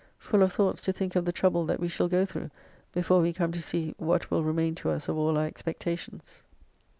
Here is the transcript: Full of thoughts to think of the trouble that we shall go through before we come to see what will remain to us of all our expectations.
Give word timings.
Full 0.17 0.41
of 0.41 0.51
thoughts 0.51 0.81
to 0.81 0.91
think 0.91 1.15
of 1.15 1.25
the 1.25 1.31
trouble 1.31 1.63
that 1.67 1.79
we 1.79 1.87
shall 1.87 2.07
go 2.07 2.25
through 2.25 2.49
before 2.91 3.21
we 3.21 3.33
come 3.33 3.51
to 3.51 3.61
see 3.61 3.93
what 3.99 4.31
will 4.31 4.43
remain 4.43 4.73
to 4.81 4.89
us 4.89 5.07
of 5.07 5.15
all 5.15 5.37
our 5.37 5.45
expectations. 5.45 6.41